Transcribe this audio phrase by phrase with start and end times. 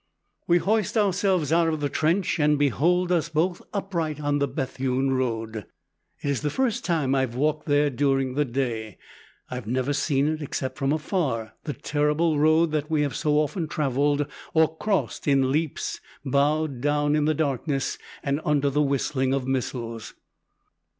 [0.47, 5.11] We hoist ourselves out of the trench, and behold us both, upright, on the Bethune
[5.11, 5.57] road!
[6.23, 8.97] It is the first time I have walked there during the day.
[9.51, 13.35] I have never seen it, except from afar, the terrible road that we have so
[13.35, 14.25] often traveled
[14.55, 20.15] or crossed in leaps, bowed down in the darkness, and under the whistling of missiles.